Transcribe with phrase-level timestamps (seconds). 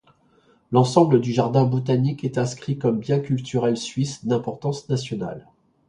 [0.71, 5.45] L'ensemble du jardin botanique est inscrit comme biens culturels suisses d'importance nationale.